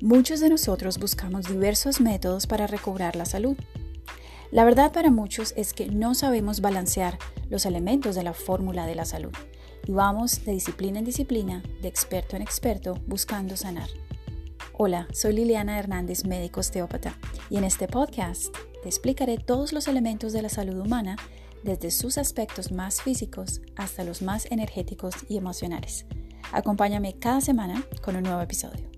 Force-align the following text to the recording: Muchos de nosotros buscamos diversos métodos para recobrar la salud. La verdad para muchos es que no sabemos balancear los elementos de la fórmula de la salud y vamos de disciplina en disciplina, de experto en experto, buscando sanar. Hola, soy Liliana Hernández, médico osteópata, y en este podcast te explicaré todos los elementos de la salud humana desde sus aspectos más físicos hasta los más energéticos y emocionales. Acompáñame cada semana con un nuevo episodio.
Muchos 0.00 0.40
de 0.40 0.50
nosotros 0.50 0.98
buscamos 0.98 1.46
diversos 1.46 2.00
métodos 2.00 2.46
para 2.46 2.66
recobrar 2.66 3.16
la 3.16 3.24
salud. 3.24 3.56
La 4.50 4.64
verdad 4.64 4.92
para 4.92 5.10
muchos 5.10 5.54
es 5.56 5.72
que 5.72 5.86
no 5.86 6.14
sabemos 6.14 6.60
balancear 6.60 7.18
los 7.48 7.64
elementos 7.64 8.14
de 8.14 8.24
la 8.24 8.34
fórmula 8.34 8.86
de 8.86 8.96
la 8.96 9.04
salud 9.04 9.32
y 9.86 9.92
vamos 9.92 10.44
de 10.44 10.52
disciplina 10.52 10.98
en 10.98 11.04
disciplina, 11.04 11.62
de 11.80 11.88
experto 11.88 12.36
en 12.36 12.42
experto, 12.42 12.94
buscando 13.06 13.56
sanar. 13.56 13.88
Hola, 14.72 15.06
soy 15.12 15.34
Liliana 15.34 15.78
Hernández, 15.78 16.24
médico 16.24 16.60
osteópata, 16.60 17.16
y 17.48 17.58
en 17.58 17.64
este 17.64 17.86
podcast 17.86 18.54
te 18.82 18.88
explicaré 18.88 19.38
todos 19.38 19.72
los 19.72 19.86
elementos 19.86 20.32
de 20.32 20.42
la 20.42 20.48
salud 20.48 20.78
humana 20.78 21.16
desde 21.62 21.90
sus 21.90 22.18
aspectos 22.18 22.72
más 22.72 23.00
físicos 23.00 23.60
hasta 23.76 24.04
los 24.04 24.22
más 24.22 24.46
energéticos 24.50 25.14
y 25.28 25.36
emocionales. 25.36 26.06
Acompáñame 26.52 27.14
cada 27.14 27.40
semana 27.40 27.84
con 28.02 28.16
un 28.16 28.24
nuevo 28.24 28.40
episodio. 28.40 28.93